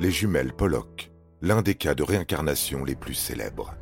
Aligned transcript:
Les 0.00 0.10
jumelles 0.10 0.54
Pollock, 0.54 1.12
l'un 1.42 1.60
des 1.60 1.74
cas 1.74 1.94
de 1.94 2.02
réincarnation 2.02 2.84
les 2.86 2.94
plus 2.94 3.12
célèbres. 3.12 3.74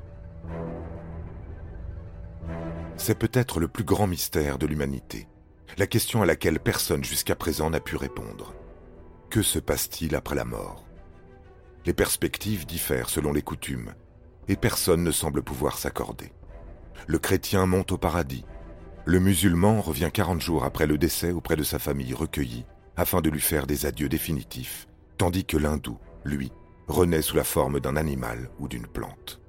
C'est 2.96 3.16
peut-être 3.16 3.60
le 3.60 3.68
plus 3.68 3.84
grand 3.84 4.08
mystère 4.08 4.58
de 4.58 4.66
l'humanité, 4.66 5.28
la 5.76 5.86
question 5.86 6.20
à 6.20 6.26
laquelle 6.26 6.58
personne 6.58 7.04
jusqu'à 7.04 7.36
présent 7.36 7.70
n'a 7.70 7.78
pu 7.78 7.94
répondre. 7.94 8.52
Que 9.30 9.42
se 9.42 9.60
passe-t-il 9.60 10.16
après 10.16 10.34
la 10.34 10.44
mort? 10.44 10.84
Les 11.86 11.92
perspectives 11.92 12.66
diffèrent 12.66 13.10
selon 13.10 13.32
les 13.32 13.42
coutumes, 13.42 13.94
et 14.48 14.56
personne 14.56 15.04
ne 15.04 15.12
semble 15.12 15.44
pouvoir 15.44 15.78
s'accorder. 15.78 16.32
Le 17.06 17.20
chrétien 17.20 17.64
monte 17.66 17.92
au 17.92 17.96
paradis, 17.96 18.44
le 19.04 19.20
musulman 19.20 19.80
revient 19.80 20.10
40 20.12 20.40
jours 20.40 20.64
après 20.64 20.88
le 20.88 20.98
décès 20.98 21.30
auprès 21.30 21.54
de 21.54 21.62
sa 21.62 21.78
famille 21.78 22.12
recueillie 22.12 22.66
afin 22.96 23.20
de 23.20 23.30
lui 23.30 23.40
faire 23.40 23.68
des 23.68 23.86
adieux 23.86 24.08
définitifs, 24.08 24.88
tandis 25.16 25.44
que 25.44 25.56
l'hindou, 25.56 25.96
lui, 26.24 26.52
renaît 26.86 27.22
sous 27.22 27.36
la 27.36 27.44
forme 27.44 27.80
d'un 27.80 27.96
animal 27.96 28.50
ou 28.58 28.68
d'une 28.68 28.86
plante. 28.86 29.40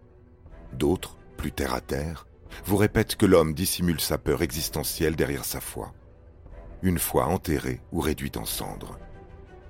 D'autres, 0.74 1.18
plus 1.38 1.52
terre 1.52 1.74
à 1.74 1.82
terre, 1.82 2.28
vous 2.66 2.78
répètent 2.78 3.16
que 3.16 3.26
l'homme 3.26 3.54
dissimule 3.54 4.00
sa 4.00 4.18
peur 4.18 4.42
existentielle 4.42 5.16
derrière 5.16 5.46
sa 5.46 5.62
foi. 5.62 5.94
Une 6.82 7.00
fois 7.00 7.26
enterré 7.26 7.82
ou 7.92 8.00
réduit 8.00 8.32
en 8.36 8.46
cendres, 8.46 8.98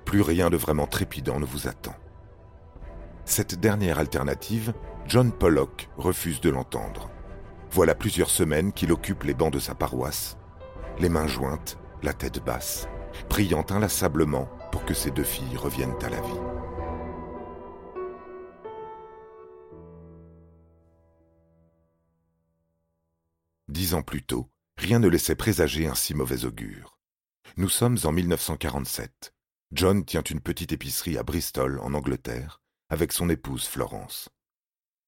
plus 0.06 0.22
rien 0.22 0.50
de 0.50 0.58
vraiment 0.58 0.88
trépidant 0.88 1.40
ne 1.40 1.46
vous 1.46 1.68
attend. 1.68 1.96
Cette 3.26 3.60
dernière 3.60 4.00
alternative, 4.00 4.74
John 5.06 5.32
Pollock 5.32 5.90
refuse 5.98 6.42
de 6.42 6.50
l'entendre. 6.50 7.10
Voilà 7.72 7.94
plusieurs 7.94 8.30
semaines 8.30 8.74
qu'il 8.74 8.92
occupe 8.92 9.24
les 9.24 9.36
bancs 9.36 9.54
de 9.54 9.60
sa 9.60 9.76
paroisse, 9.76 10.38
les 11.00 11.10
mains 11.10 11.28
jointes, 11.28 11.78
la 12.02 12.14
tête 12.14 12.44
basse, 12.44 12.88
priant 13.28 13.66
inlassablement 13.70 14.50
pour 14.72 14.86
que 14.86 14.94
ses 14.94 15.12
deux 15.12 15.24
filles 15.24 15.58
reviennent 15.58 15.96
à 16.02 16.10
la 16.10 16.22
vie. 16.22 16.40
Ans 23.94 24.04
plus 24.04 24.24
tôt, 24.24 24.50
rien 24.78 25.00
ne 25.00 25.08
laissait 25.08 25.36
présager 25.36 25.88
un 25.88 25.96
si 25.96 26.14
mauvais 26.14 26.46
augure. 26.46 27.00
Nous 27.58 27.70
sommes 27.70 27.98
en 28.04 28.12
1947. 28.12 29.34
John 29.72 30.06
tient 30.06 30.22
une 30.22 30.42
petite 30.42 30.72
épicerie 30.72 31.18
à 31.18 31.24
Bristol, 31.24 31.80
en 31.80 31.94
Angleterre, 31.94 32.62
avec 32.90 33.12
son 33.12 33.30
épouse 33.30 33.66
Florence. 33.66 34.30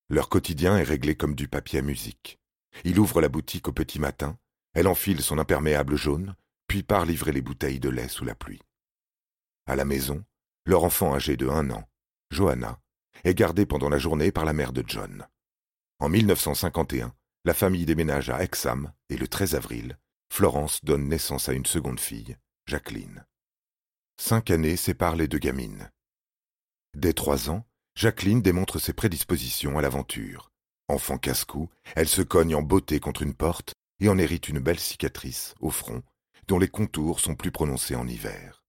Leur 0.09 0.29
quotidien 0.29 0.77
est 0.77 0.83
réglé 0.83 1.15
comme 1.15 1.35
du 1.35 1.47
papier 1.47 1.79
à 1.79 1.81
musique. 1.81 2.39
Il 2.83 2.99
ouvre 2.99 3.21
la 3.21 3.29
boutique 3.29 3.67
au 3.67 3.71
petit 3.71 3.99
matin, 3.99 4.37
elle 4.73 4.87
enfile 4.87 5.21
son 5.21 5.37
imperméable 5.37 5.95
jaune, 5.95 6.35
puis 6.67 6.83
part 6.83 7.05
livrer 7.05 7.31
les 7.31 7.41
bouteilles 7.41 7.79
de 7.79 7.89
lait 7.89 8.07
sous 8.07 8.25
la 8.25 8.35
pluie. 8.35 8.61
À 9.67 9.75
la 9.75 9.85
maison, 9.85 10.23
leur 10.65 10.83
enfant 10.83 11.13
âgé 11.13 11.37
de 11.37 11.47
un 11.47 11.69
an, 11.69 11.87
Johanna, 12.31 12.79
est 13.23 13.35
gardée 13.35 13.65
pendant 13.65 13.89
la 13.89 13.99
journée 13.99 14.31
par 14.31 14.45
la 14.45 14.53
mère 14.53 14.73
de 14.73 14.83
John. 14.87 15.27
En 15.99 16.09
1951, 16.09 17.13
la 17.43 17.53
famille 17.53 17.85
déménage 17.85 18.29
à 18.29 18.43
Exham 18.43 18.93
et 19.09 19.17
le 19.17 19.27
13 19.27 19.55
avril, 19.55 19.97
Florence 20.31 20.83
donne 20.85 21.07
naissance 21.07 21.49
à 21.49 21.53
une 21.53 21.65
seconde 21.65 21.99
fille, 21.99 22.37
Jacqueline. 22.67 23.25
Cinq 24.17 24.51
années 24.51 24.77
séparent 24.77 25.15
les 25.15 25.27
deux 25.27 25.39
gamines. 25.39 25.89
Dès 26.93 27.13
trois 27.13 27.49
ans, 27.49 27.65
Jacqueline 27.95 28.41
démontre 28.41 28.79
ses 28.79 28.93
prédispositions 28.93 29.77
à 29.77 29.81
l'aventure. 29.81 30.51
Enfant 30.87 31.17
casse-cou, 31.17 31.69
elle 31.95 32.07
se 32.07 32.21
cogne 32.21 32.55
en 32.55 32.61
beauté 32.61 32.99
contre 32.99 33.23
une 33.23 33.33
porte 33.33 33.73
et 33.99 34.09
en 34.09 34.17
hérite 34.17 34.49
une 34.49 34.59
belle 34.59 34.79
cicatrice 34.79 35.55
au 35.59 35.69
front, 35.69 36.03
dont 36.47 36.59
les 36.59 36.67
contours 36.67 37.19
sont 37.19 37.35
plus 37.35 37.51
prononcés 37.51 37.95
en 37.95 38.07
hiver. 38.07 38.63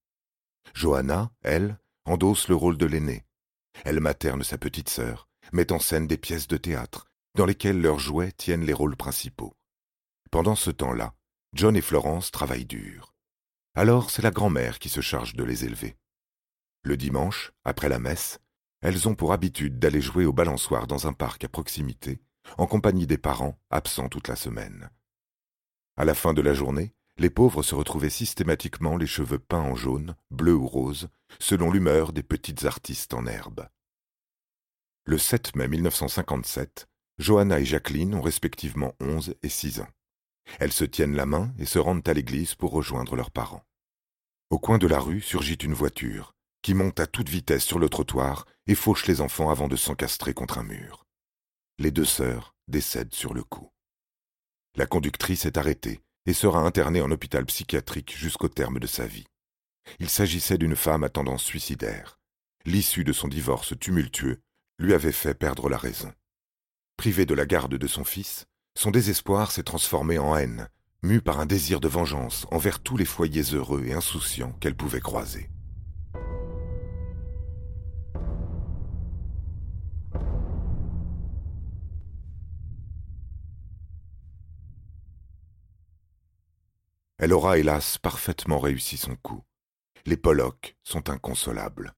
Johanna, 0.73 1.31
elle, 1.41 1.77
endosse 2.05 2.47
le 2.47 2.55
rôle 2.55 2.77
de 2.77 2.85
l'aînée. 2.85 3.25
Elle 3.85 3.99
materne 3.99 4.43
sa 4.43 4.57
petite 4.57 4.89
sœur, 4.89 5.27
met 5.51 5.71
en 5.71 5.79
scène 5.79 6.07
des 6.07 6.17
pièces 6.17 6.47
de 6.47 6.57
théâtre, 6.57 7.07
dans 7.35 7.45
lesquels 7.45 7.81
leurs 7.81 7.99
jouets 7.99 8.31
tiennent 8.31 8.65
les 8.65 8.73
rôles 8.73 8.95
principaux. 8.95 9.55
Pendant 10.31 10.55
ce 10.55 10.71
temps-là, 10.71 11.13
John 11.53 11.75
et 11.75 11.81
Florence 11.81 12.31
travaillent 12.31 12.65
dur. 12.65 13.13
Alors 13.75 14.09
c'est 14.09 14.21
la 14.21 14.31
grand-mère 14.31 14.79
qui 14.79 14.89
se 14.89 15.01
charge 15.01 15.35
de 15.35 15.43
les 15.43 15.65
élever. 15.65 15.97
Le 16.83 16.97
dimanche, 16.97 17.51
après 17.63 17.89
la 17.89 17.99
messe, 17.99 18.39
elles 18.81 19.07
ont 19.07 19.15
pour 19.15 19.33
habitude 19.33 19.79
d'aller 19.79 20.01
jouer 20.01 20.25
au 20.25 20.33
balançoire 20.33 20.87
dans 20.87 21.07
un 21.07 21.13
parc 21.13 21.43
à 21.43 21.49
proximité, 21.49 22.19
en 22.57 22.67
compagnie 22.67 23.07
des 23.07 23.17
parents 23.17 23.57
absents 23.69 24.09
toute 24.09 24.27
la 24.27 24.35
semaine. 24.35 24.89
À 25.95 26.05
la 26.05 26.13
fin 26.13 26.33
de 26.33 26.41
la 26.41 26.53
journée, 26.53 26.93
les 27.17 27.29
pauvres 27.29 27.63
se 27.63 27.75
retrouvaient 27.75 28.09
systématiquement 28.09 28.97
les 28.97 29.07
cheveux 29.07 29.39
peints 29.39 29.61
en 29.61 29.75
jaune, 29.75 30.15
bleu 30.31 30.55
ou 30.55 30.67
rose, 30.67 31.09
selon 31.39 31.71
l'humeur 31.71 32.11
des 32.11 32.23
petites 32.23 32.65
artistes 32.65 33.13
en 33.13 33.25
herbe. 33.27 33.67
Le 35.05 35.17
7 35.17 35.55
mai 35.55 35.67
1957, 35.67 36.87
Johanna 37.19 37.59
et 37.59 37.65
Jacqueline 37.65 38.15
ont 38.15 38.21
respectivement 38.21 38.95
onze 38.99 39.35
et 39.43 39.49
six 39.49 39.79
ans. 39.79 39.89
Elles 40.59 40.71
se 40.71 40.83
tiennent 40.83 41.15
la 41.15 41.25
main 41.25 41.53
et 41.57 41.65
se 41.65 41.79
rendent 41.79 42.07
à 42.07 42.13
l'église 42.13 42.55
pour 42.55 42.71
rejoindre 42.71 43.15
leurs 43.15 43.31
parents. 43.31 43.63
Au 44.49 44.59
coin 44.59 44.77
de 44.77 44.87
la 44.87 44.99
rue 44.99 45.21
surgit 45.21 45.55
une 45.55 45.73
voiture, 45.73 46.35
qui 46.61 46.73
monte 46.73 46.99
à 46.99 47.07
toute 47.07 47.29
vitesse 47.29 47.63
sur 47.63 47.79
le 47.79 47.89
trottoir 47.89 48.45
et 48.67 48.75
fauche 48.75 49.07
les 49.07 49.21
enfants 49.21 49.49
avant 49.49 49.67
de 49.67 49.75
s'encastrer 49.75 50.33
contre 50.33 50.57
un 50.57 50.63
mur. 50.63 51.05
Les 51.79 51.91
deux 51.91 52.05
sœurs 52.05 52.55
décèdent 52.67 53.13
sur 53.13 53.33
le 53.33 53.43
coup. 53.43 53.69
La 54.75 54.85
conductrice 54.85 55.45
est 55.45 55.57
arrêtée 55.57 56.01
et 56.25 56.33
sera 56.33 56.61
internée 56.61 57.01
en 57.01 57.11
hôpital 57.11 57.45
psychiatrique 57.45 58.15
jusqu'au 58.15 58.47
terme 58.47 58.79
de 58.79 58.87
sa 58.87 59.05
vie. 59.05 59.25
Il 59.99 60.09
s'agissait 60.09 60.57
d'une 60.57 60.75
femme 60.75 61.03
à 61.03 61.09
tendance 61.09 61.43
suicidaire. 61.43 62.19
L'issue 62.65 63.03
de 63.03 63.13
son 63.13 63.27
divorce 63.27 63.77
tumultueux 63.77 64.39
lui 64.79 64.93
avait 64.93 65.11
fait 65.11 65.33
perdre 65.33 65.69
la 65.69 65.77
raison. 65.77 66.13
Privé 66.97 67.25
de 67.25 67.33
la 67.33 67.45
garde 67.45 67.75
de 67.75 67.87
son 67.87 68.03
fils, 68.03 68.45
son 68.75 68.91
désespoir 68.91 69.51
s'est 69.51 69.63
transformé 69.63 70.17
en 70.19 70.35
haine, 70.35 70.69
mue 71.01 71.21
par 71.21 71.39
un 71.39 71.45
désir 71.45 71.79
de 71.79 71.87
vengeance 71.87 72.47
envers 72.51 72.79
tous 72.81 72.97
les 72.97 73.05
foyers 73.05 73.53
heureux 73.53 73.83
et 73.85 73.93
insouciants 73.93 74.53
qu'elle 74.59 74.75
pouvait 74.75 75.01
croiser. 75.01 75.49
Elle 87.17 87.33
aura 87.33 87.57
hélas 87.57 87.97
parfaitement 87.97 88.59
réussi 88.59 88.97
son 88.97 89.15
coup. 89.15 89.43
Les 90.05 90.17
Pollock 90.17 90.75
sont 90.83 91.09
inconsolables. 91.09 91.93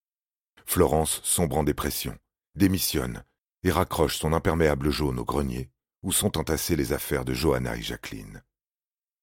Florence 0.65 1.21
sombre 1.23 1.57
en 1.57 1.63
dépression, 1.63 2.15
démissionne 2.55 3.23
et 3.65 3.71
raccroche 3.71 4.19
son 4.19 4.31
imperméable 4.31 4.91
jaune 4.91 5.19
au 5.19 5.25
grenier 5.25 5.71
où 6.03 6.11
sont 6.11 6.37
entassées 6.37 6.75
les 6.75 6.93
affaires 6.93 7.25
de 7.25 7.33
Johanna 7.33 7.75
et 7.75 7.81
Jacqueline. 7.81 8.43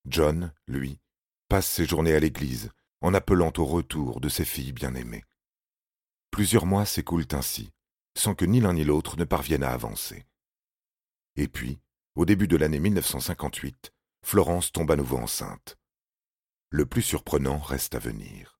John, 0.04 0.52
lui, 0.66 0.98
passe 1.48 1.68
ses 1.68 1.86
journées 1.86 2.14
à 2.14 2.18
l'église 2.18 2.72
en 3.02 3.14
appelant 3.14 3.52
au 3.56 3.64
retour 3.64 4.20
de 4.20 4.28
ses 4.28 4.44
filles 4.44 4.72
bien-aimées. 4.72 5.24
Plusieurs 6.32 6.66
mois 6.66 6.86
s'écoulent 6.86 7.28
ainsi, 7.30 7.70
sans 8.16 8.34
que 8.34 8.44
ni 8.44 8.60
l'un 8.60 8.72
ni 8.72 8.82
l'autre 8.82 9.16
ne 9.16 9.22
parviennent 9.22 9.62
à 9.62 9.70
avancer. 9.70 10.26
Et 11.36 11.46
puis, 11.46 11.78
au 12.16 12.24
début 12.24 12.48
de 12.48 12.56
l'année 12.56 12.80
1958, 12.80 13.92
Florence 14.24 14.72
tombe 14.72 14.90
à 14.90 14.96
nouveau 14.96 15.18
enceinte. 15.18 15.78
Le 16.68 16.84
plus 16.84 17.02
surprenant 17.02 17.58
reste 17.58 17.94
à 17.94 18.00
venir. 18.00 18.58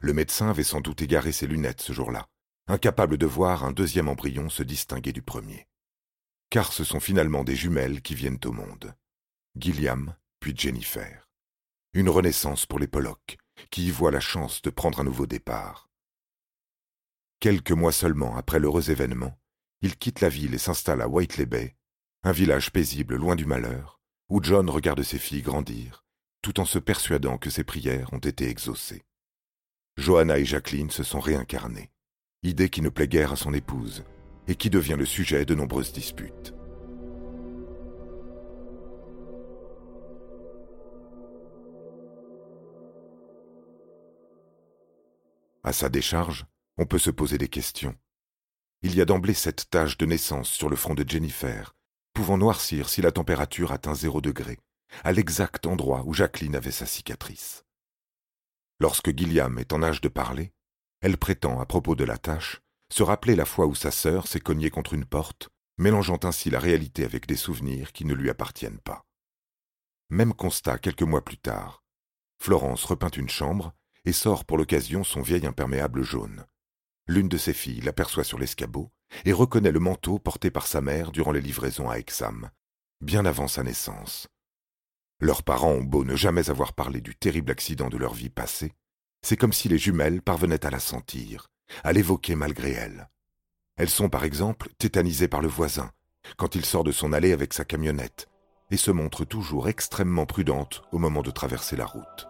Le 0.00 0.14
médecin 0.14 0.48
avait 0.48 0.64
sans 0.64 0.80
doute 0.80 1.02
égaré 1.02 1.32
ses 1.32 1.46
lunettes 1.46 1.82
ce 1.82 1.92
jour-là, 1.92 2.28
incapable 2.68 3.16
de 3.16 3.26
voir 3.26 3.64
un 3.64 3.72
deuxième 3.72 4.08
embryon 4.08 4.50
se 4.50 4.62
distinguer 4.62 5.12
du 5.12 5.22
premier. 5.22 5.66
Car 6.50 6.72
ce 6.72 6.84
sont 6.84 7.00
finalement 7.00 7.42
des 7.42 7.56
jumelles 7.56 8.02
qui 8.02 8.14
viennent 8.14 8.40
au 8.44 8.52
monde. 8.52 8.94
Gilliam, 9.56 10.14
puis 10.38 10.54
Jennifer. 10.56 11.28
Une 11.94 12.10
renaissance 12.10 12.66
pour 12.66 12.78
les 12.78 12.86
Pollock, 12.86 13.38
qui 13.70 13.86
y 13.86 13.90
voient 13.90 14.10
la 14.10 14.20
chance 14.20 14.60
de 14.62 14.70
prendre 14.70 15.00
un 15.00 15.04
nouveau 15.04 15.26
départ. 15.26 15.88
Quelques 17.40 17.72
mois 17.72 17.92
seulement 17.92 18.36
après 18.36 18.58
l'heureux 18.58 18.90
événement, 18.90 19.38
il 19.80 19.96
quitte 19.96 20.20
la 20.20 20.28
ville 20.28 20.54
et 20.54 20.58
s'installe 20.58 21.00
à 21.00 21.08
Whiteley 21.08 21.46
Bay, 21.46 21.76
un 22.22 22.32
village 22.32 22.70
paisible 22.70 23.16
loin 23.16 23.36
du 23.36 23.46
malheur, 23.46 24.00
où 24.28 24.42
John 24.42 24.68
regarde 24.68 25.02
ses 25.02 25.18
filles 25.18 25.42
grandir, 25.42 26.04
tout 26.42 26.60
en 26.60 26.64
se 26.64 26.78
persuadant 26.78 27.38
que 27.38 27.48
ses 27.48 27.64
prières 27.64 28.12
ont 28.12 28.18
été 28.18 28.48
exaucées. 28.48 29.04
Johanna 29.96 30.38
et 30.38 30.44
Jacqueline 30.44 30.90
se 30.90 31.02
sont 31.02 31.20
réincarnées, 31.20 31.90
idée 32.42 32.68
qui 32.68 32.82
ne 32.82 32.88
plaît 32.88 33.08
guère 33.08 33.32
à 33.32 33.36
son 33.36 33.52
épouse, 33.52 34.04
et 34.46 34.54
qui 34.54 34.70
devient 34.70 34.96
le 34.98 35.04
sujet 35.04 35.44
de 35.44 35.54
nombreuses 35.54 35.92
disputes. 35.92 36.54
À 45.64 45.72
sa 45.72 45.88
décharge, 45.88 46.46
on 46.78 46.86
peut 46.86 46.98
se 46.98 47.10
poser 47.10 47.36
des 47.36 47.48
questions. 47.48 47.94
Il 48.82 48.94
y 48.94 49.00
a 49.00 49.04
d'emblée 49.04 49.34
cette 49.34 49.68
tache 49.68 49.98
de 49.98 50.06
naissance 50.06 50.48
sur 50.48 50.68
le 50.68 50.76
front 50.76 50.94
de 50.94 51.04
Jennifer, 51.06 51.74
pouvant 52.14 52.38
noircir 52.38 52.88
si 52.88 53.02
la 53.02 53.10
température 53.10 53.72
atteint 53.72 53.94
zéro 53.94 54.20
degré, 54.20 54.58
à 55.02 55.12
l'exact 55.12 55.66
endroit 55.66 56.04
où 56.06 56.14
Jacqueline 56.14 56.54
avait 56.54 56.70
sa 56.70 56.86
cicatrice. 56.86 57.64
Lorsque 58.80 59.14
Gilliam 59.14 59.58
est 59.58 59.72
en 59.72 59.82
âge 59.82 60.00
de 60.00 60.08
parler, 60.08 60.52
elle 61.00 61.16
prétend, 61.16 61.60
à 61.60 61.66
propos 61.66 61.94
de 61.94 62.04
la 62.04 62.18
tache, 62.18 62.60
se 62.92 63.02
rappeler 63.02 63.36
la 63.36 63.44
fois 63.44 63.66
où 63.66 63.74
sa 63.74 63.90
sœur 63.90 64.26
s'est 64.26 64.40
cognée 64.40 64.70
contre 64.70 64.94
une 64.94 65.04
porte, 65.04 65.48
mélangeant 65.76 66.18
ainsi 66.24 66.50
la 66.50 66.58
réalité 66.58 67.04
avec 67.04 67.26
des 67.26 67.36
souvenirs 67.36 67.92
qui 67.92 68.04
ne 68.04 68.14
lui 68.14 68.30
appartiennent 68.30 68.80
pas. 68.80 69.04
Même 70.10 70.34
constat 70.34 70.78
quelques 70.78 71.02
mois 71.02 71.24
plus 71.24 71.38
tard. 71.38 71.82
Florence 72.40 72.84
repeint 72.84 73.10
une 73.10 73.28
chambre 73.28 73.74
et 74.04 74.12
sort 74.12 74.44
pour 74.44 74.58
l'occasion 74.58 75.04
son 75.04 75.22
vieil 75.22 75.46
imperméable 75.46 76.02
jaune. 76.02 76.46
L'une 77.06 77.28
de 77.28 77.38
ses 77.38 77.52
filles 77.52 77.80
l'aperçoit 77.80 78.24
sur 78.24 78.38
l'escabeau 78.38 78.90
et 79.24 79.32
reconnaît 79.32 79.72
le 79.72 79.80
manteau 79.80 80.18
porté 80.18 80.50
par 80.50 80.66
sa 80.66 80.80
mère 80.80 81.12
durant 81.12 81.32
les 81.32 81.40
livraisons 81.40 81.88
à 81.88 81.98
Exham, 81.98 82.50
bien 83.00 83.24
avant 83.24 83.48
sa 83.48 83.62
naissance. 83.62 84.28
Leurs 85.20 85.42
parents 85.42 85.72
ont 85.72 85.84
beau 85.84 86.04
ne 86.04 86.16
jamais 86.16 86.50
avoir 86.50 86.74
parlé 86.74 87.00
du 87.00 87.14
terrible 87.14 87.50
accident 87.50 87.88
de 87.88 87.96
leur 87.96 88.14
vie 88.14 88.30
passée, 88.30 88.72
c'est 89.22 89.36
comme 89.36 89.52
si 89.52 89.68
les 89.68 89.78
jumelles 89.78 90.22
parvenaient 90.22 90.64
à 90.64 90.70
la 90.70 90.80
sentir, 90.80 91.48
à 91.84 91.92
l'évoquer 91.92 92.34
malgré 92.34 92.72
elles. 92.72 93.08
Elles 93.76 93.90
sont 93.90 94.08
par 94.08 94.24
exemple 94.24 94.68
tétanisées 94.78 95.28
par 95.28 95.40
le 95.40 95.48
voisin, 95.48 95.90
quand 96.36 96.54
il 96.54 96.64
sort 96.64 96.84
de 96.84 96.92
son 96.92 97.12
allée 97.12 97.32
avec 97.32 97.54
sa 97.54 97.64
camionnette, 97.64 98.28
et 98.70 98.76
se 98.76 98.90
montrent 98.90 99.24
toujours 99.24 99.68
extrêmement 99.68 100.26
prudentes 100.26 100.82
au 100.92 100.98
moment 100.98 101.22
de 101.22 101.30
traverser 101.30 101.76
la 101.76 101.86
route. 101.86 102.28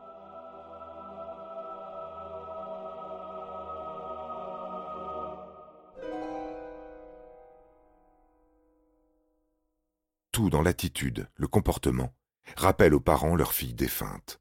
Tout 10.30 10.50
dans 10.50 10.62
l'attitude, 10.62 11.28
le 11.34 11.48
comportement, 11.48 12.14
rappelle 12.56 12.94
aux 12.94 13.00
parents 13.00 13.34
leur 13.34 13.52
fille 13.52 13.74
défunte. 13.74 14.40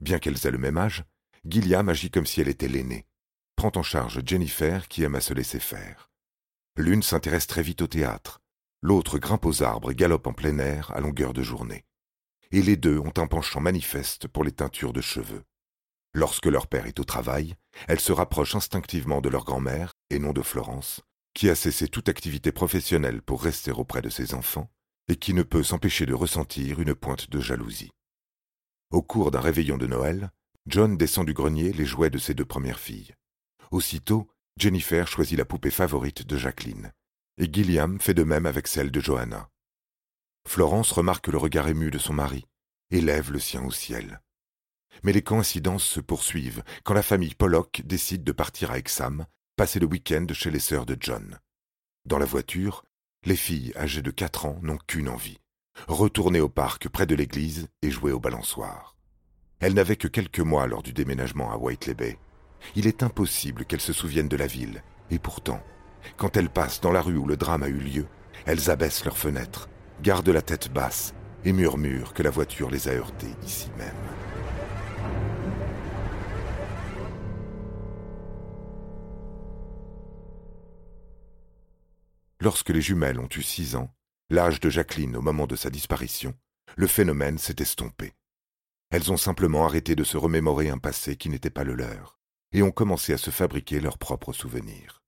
Bien 0.00 0.20
qu'elles 0.20 0.46
aient 0.46 0.52
le 0.52 0.58
même 0.58 0.78
âge, 0.78 1.04
Gilliam 1.48 1.88
agit 1.88 2.10
comme 2.10 2.26
si 2.26 2.40
elle 2.40 2.48
était 2.48 2.66
l'aînée, 2.66 3.06
prend 3.54 3.70
en 3.76 3.82
charge 3.82 4.20
Jennifer 4.26 4.88
qui 4.88 5.04
aime 5.04 5.14
à 5.14 5.20
se 5.20 5.32
laisser 5.32 5.60
faire. 5.60 6.10
L'une 6.76 7.02
s'intéresse 7.02 7.46
très 7.46 7.62
vite 7.62 7.82
au 7.82 7.86
théâtre, 7.86 8.40
l'autre 8.82 9.18
grimpe 9.18 9.46
aux 9.46 9.62
arbres 9.62 9.92
et 9.92 9.94
galope 9.94 10.26
en 10.26 10.32
plein 10.32 10.58
air 10.58 10.90
à 10.90 11.00
longueur 11.00 11.32
de 11.32 11.42
journée. 11.42 11.84
Et 12.50 12.62
les 12.62 12.76
deux 12.76 12.98
ont 12.98 13.12
un 13.16 13.28
penchant 13.28 13.60
manifeste 13.60 14.26
pour 14.26 14.42
les 14.42 14.52
teintures 14.52 14.92
de 14.92 15.00
cheveux. 15.00 15.44
Lorsque 16.14 16.46
leur 16.46 16.66
père 16.66 16.86
est 16.86 16.98
au 16.98 17.04
travail, 17.04 17.54
elles 17.86 18.00
se 18.00 18.12
rapprochent 18.12 18.56
instinctivement 18.56 19.20
de 19.20 19.28
leur 19.28 19.44
grand-mère, 19.44 19.92
et 20.10 20.18
non 20.18 20.32
de 20.32 20.42
Florence, 20.42 21.02
qui 21.34 21.48
a 21.48 21.54
cessé 21.54 21.86
toute 21.86 22.08
activité 22.08 22.50
professionnelle 22.50 23.22
pour 23.22 23.42
rester 23.42 23.70
auprès 23.70 24.02
de 24.02 24.08
ses 24.08 24.34
enfants, 24.34 24.70
et 25.08 25.16
qui 25.16 25.34
ne 25.34 25.42
peut 25.42 25.62
s'empêcher 25.62 26.06
de 26.06 26.14
ressentir 26.14 26.80
une 26.80 26.94
pointe 26.94 27.30
de 27.30 27.38
jalousie. 27.38 27.90
Au 28.90 29.02
cours 29.02 29.30
d'un 29.30 29.40
réveillon 29.40 29.76
de 29.76 29.86
Noël, 29.86 30.30
John 30.66 30.96
descend 30.96 31.26
du 31.26 31.32
grenier 31.32 31.72
les 31.72 31.84
jouets 31.84 32.10
de 32.10 32.18
ses 32.18 32.34
deux 32.34 32.44
premières 32.44 32.80
filles. 32.80 33.14
Aussitôt, 33.70 34.28
Jennifer 34.56 35.06
choisit 35.06 35.38
la 35.38 35.44
poupée 35.44 35.70
favorite 35.70 36.26
de 36.26 36.36
Jacqueline, 36.36 36.92
et 37.38 37.52
Gilliam 37.52 38.00
fait 38.00 38.14
de 38.14 38.24
même 38.24 38.46
avec 38.46 38.66
celle 38.66 38.90
de 38.90 39.00
Johanna. 39.00 39.48
Florence 40.46 40.92
remarque 40.92 41.28
le 41.28 41.38
regard 41.38 41.68
ému 41.68 41.90
de 41.90 41.98
son 41.98 42.12
mari 42.12 42.46
et 42.90 43.00
lève 43.00 43.32
le 43.32 43.38
sien 43.38 43.64
au 43.64 43.70
ciel. 43.70 44.20
Mais 45.02 45.12
les 45.12 45.22
coïncidences 45.22 45.84
se 45.84 46.00
poursuivent 46.00 46.62
quand 46.84 46.94
la 46.94 47.02
famille 47.02 47.34
Pollock 47.34 47.82
décide 47.84 48.24
de 48.24 48.32
partir 48.32 48.70
à 48.70 48.78
Exham, 48.78 49.26
passer 49.56 49.78
le 49.78 49.86
week-end 49.86 50.26
chez 50.32 50.50
les 50.50 50.60
sœurs 50.60 50.86
de 50.86 50.96
John. 50.98 51.38
Dans 52.06 52.18
la 52.18 52.26
voiture, 52.26 52.84
les 53.24 53.36
filles 53.36 53.72
âgées 53.76 54.02
de 54.02 54.10
quatre 54.10 54.46
ans 54.46 54.58
n'ont 54.62 54.78
qu'une 54.78 55.08
envie 55.08 55.38
retourner 55.88 56.40
au 56.40 56.48
parc 56.48 56.88
près 56.88 57.06
de 57.06 57.14
l'église 57.14 57.68
et 57.82 57.90
jouer 57.90 58.12
au 58.12 58.20
balançoire. 58.20 58.95
Elles 59.60 59.74
n'avaient 59.74 59.96
que 59.96 60.08
quelques 60.08 60.40
mois 60.40 60.66
lors 60.66 60.82
du 60.82 60.92
déménagement 60.92 61.50
à 61.50 61.56
Whiteley 61.56 61.94
Bay. 61.94 62.18
Il 62.74 62.86
est 62.86 63.02
impossible 63.02 63.64
qu'elles 63.64 63.80
se 63.80 63.92
souviennent 63.92 64.28
de 64.28 64.36
la 64.36 64.46
ville, 64.46 64.82
et 65.10 65.18
pourtant, 65.18 65.62
quand 66.16 66.36
elles 66.36 66.50
passent 66.50 66.80
dans 66.80 66.92
la 66.92 67.00
rue 67.00 67.16
où 67.16 67.26
le 67.26 67.36
drame 67.36 67.62
a 67.62 67.68
eu 67.68 67.78
lieu, 67.78 68.06
elles 68.44 68.70
abaissent 68.70 69.04
leurs 69.04 69.18
fenêtres, 69.18 69.68
gardent 70.02 70.28
la 70.28 70.42
tête 70.42 70.72
basse 70.72 71.14
et 71.44 71.52
murmurent 71.52 72.12
que 72.12 72.22
la 72.22 72.30
voiture 72.30 72.70
les 72.70 72.88
a 72.88 72.92
heurtées 72.92 73.34
ici 73.44 73.70
même. 73.78 73.94
Lorsque 82.40 82.70
les 82.70 82.82
jumelles 82.82 83.18
ont 83.18 83.28
eu 83.34 83.42
six 83.42 83.74
ans, 83.74 83.90
l'âge 84.28 84.60
de 84.60 84.68
Jacqueline 84.68 85.16
au 85.16 85.22
moment 85.22 85.46
de 85.46 85.56
sa 85.56 85.70
disparition, 85.70 86.34
le 86.76 86.86
phénomène 86.86 87.38
s'est 87.38 87.56
estompé. 87.58 88.12
Elles 88.96 89.12
ont 89.12 89.18
simplement 89.18 89.66
arrêté 89.66 89.94
de 89.94 90.04
se 90.04 90.16
remémorer 90.16 90.70
un 90.70 90.78
passé 90.78 91.16
qui 91.16 91.28
n'était 91.28 91.50
pas 91.50 91.64
le 91.64 91.74
leur, 91.74 92.18
et 92.52 92.62
ont 92.62 92.70
commencé 92.70 93.12
à 93.12 93.18
se 93.18 93.28
fabriquer 93.28 93.78
leurs 93.78 93.98
propres 93.98 94.32
souvenirs. 94.32 95.02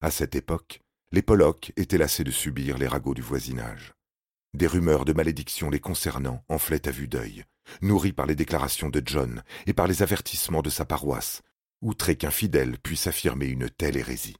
À 0.00 0.10
cette 0.10 0.34
époque, 0.34 0.80
les 1.10 1.20
Pollock 1.20 1.74
étaient 1.76 1.98
lassés 1.98 2.24
de 2.24 2.30
subir 2.30 2.78
les 2.78 2.86
ragots 2.86 3.12
du 3.12 3.20
voisinage. 3.20 3.92
Des 4.54 4.66
rumeurs 4.66 5.04
de 5.04 5.12
malédiction 5.12 5.68
les 5.68 5.78
concernant 5.78 6.42
enflaient 6.48 6.88
à 6.88 6.90
vue 6.90 7.06
d'œil, 7.06 7.44
nourries 7.82 8.14
par 8.14 8.24
les 8.24 8.34
déclarations 8.34 8.88
de 8.88 9.02
John 9.04 9.42
et 9.66 9.74
par 9.74 9.88
les 9.88 10.02
avertissements 10.02 10.62
de 10.62 10.70
sa 10.70 10.86
paroisse, 10.86 11.42
outré 11.82 12.16
qu'un 12.16 12.30
fidèle 12.30 12.78
puisse 12.78 13.06
affirmer 13.08 13.44
une 13.44 13.68
telle 13.68 13.98
hérésie. 13.98 14.38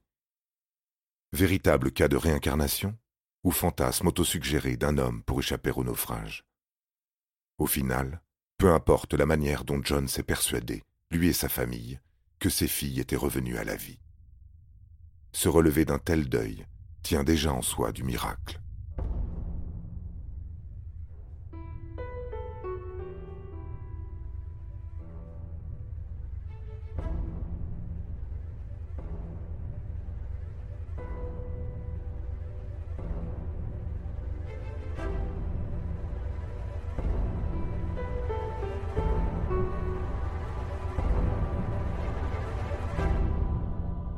Véritable 1.34 1.92
cas 1.92 2.08
de 2.08 2.16
réincarnation 2.16 2.96
ou 3.44 3.50
fantasme 3.50 4.06
autosuggéré 4.06 4.78
d'un 4.78 4.96
homme 4.96 5.22
pour 5.24 5.40
échapper 5.40 5.72
au 5.72 5.84
naufrage? 5.84 6.46
Au 7.58 7.66
final, 7.66 8.22
peu 8.62 8.72
importe 8.72 9.14
la 9.14 9.26
manière 9.26 9.64
dont 9.64 9.80
John 9.82 10.06
s'est 10.06 10.22
persuadé, 10.22 10.84
lui 11.10 11.30
et 11.30 11.32
sa 11.32 11.48
famille, 11.48 11.98
que 12.38 12.48
ses 12.48 12.68
filles 12.68 13.00
étaient 13.00 13.16
revenues 13.16 13.58
à 13.58 13.64
la 13.64 13.74
vie. 13.74 13.98
Se 15.32 15.48
relever 15.48 15.84
d'un 15.84 15.98
tel 15.98 16.28
deuil 16.28 16.64
tient 17.02 17.24
déjà 17.24 17.52
en 17.52 17.62
soi 17.62 17.90
du 17.90 18.04
miracle. 18.04 18.61